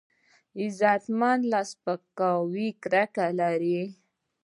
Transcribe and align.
غیرتمند 0.59 1.41
له 1.51 1.59
سپکاوي 1.71 2.67
کرکه 2.81 3.25
لري 3.39 3.81